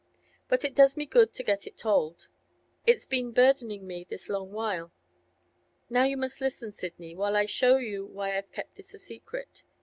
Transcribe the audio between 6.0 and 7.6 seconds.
you must listen, Sidney, whilst I